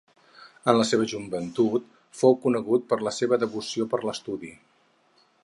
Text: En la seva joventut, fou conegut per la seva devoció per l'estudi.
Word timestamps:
En 0.71 0.77
la 0.77 0.85
seva 0.91 1.05
joventut, 1.11 1.85
fou 2.21 2.35
conegut 2.47 2.89
per 2.95 2.99
la 3.09 3.15
seva 3.19 3.41
devoció 3.45 3.89
per 3.93 4.03
l'estudi. 4.09 4.53